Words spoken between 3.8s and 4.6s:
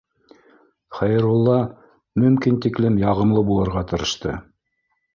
тырышты